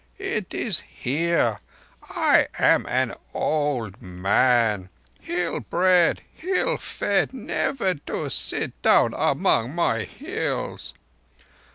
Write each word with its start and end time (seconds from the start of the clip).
It 0.17 0.51
is 0.51 0.79
here... 0.79 1.59
I 2.09 2.47
am 2.57 2.87
an 2.87 3.13
old 3.35 4.01
man... 4.01 4.89
hill 5.19 5.59
bred, 5.59 6.23
hill 6.33 6.77
fed, 6.77 7.35
never 7.35 7.93
to 7.93 8.27
sit 8.31 8.81
down 8.81 9.13
among 9.15 9.75
my 9.75 10.05
Hills. 10.05 10.95